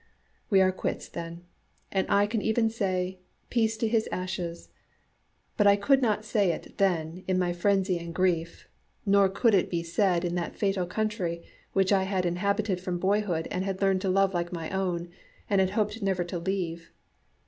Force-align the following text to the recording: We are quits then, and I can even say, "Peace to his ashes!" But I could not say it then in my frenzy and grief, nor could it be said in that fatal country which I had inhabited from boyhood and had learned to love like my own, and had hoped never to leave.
We 0.49 0.61
are 0.61 0.71
quits 0.71 1.07
then, 1.07 1.43
and 1.91 2.07
I 2.09 2.25
can 2.25 2.41
even 2.41 2.71
say, 2.71 3.19
"Peace 3.51 3.77
to 3.77 3.87
his 3.87 4.09
ashes!" 4.11 4.69
But 5.57 5.67
I 5.67 5.75
could 5.75 6.01
not 6.01 6.25
say 6.25 6.49
it 6.53 6.79
then 6.79 7.23
in 7.27 7.37
my 7.37 7.53
frenzy 7.53 7.99
and 7.99 8.11
grief, 8.11 8.67
nor 9.05 9.29
could 9.29 9.53
it 9.53 9.69
be 9.69 9.83
said 9.83 10.25
in 10.25 10.33
that 10.33 10.55
fatal 10.55 10.87
country 10.87 11.43
which 11.73 11.93
I 11.93 12.01
had 12.05 12.25
inhabited 12.25 12.81
from 12.81 12.97
boyhood 12.97 13.47
and 13.51 13.63
had 13.63 13.79
learned 13.79 14.01
to 14.01 14.09
love 14.09 14.33
like 14.33 14.51
my 14.51 14.71
own, 14.71 15.07
and 15.47 15.61
had 15.61 15.69
hoped 15.77 16.01
never 16.01 16.23
to 16.23 16.39
leave. 16.39 16.91